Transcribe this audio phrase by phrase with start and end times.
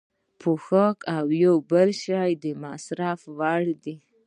[0.41, 1.25] پوښاک او
[1.71, 3.95] بل هر شی د مصرف وړ دی.